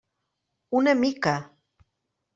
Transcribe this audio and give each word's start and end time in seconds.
Una 0.79 0.95
mica. 1.03 1.37